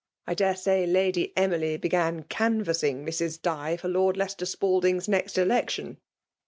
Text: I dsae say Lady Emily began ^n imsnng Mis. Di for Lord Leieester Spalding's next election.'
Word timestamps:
I 0.25 0.33
dsae 0.33 0.57
say 0.57 0.87
Lady 0.87 1.31
Emily 1.37 1.77
began 1.77 2.23
^n 2.23 2.63
imsnng 2.63 3.03
Mis. 3.03 3.37
Di 3.37 3.77
for 3.77 3.87
Lord 3.87 4.15
Leieester 4.17 4.47
Spalding's 4.47 5.07
next 5.07 5.37
election.' 5.37 5.97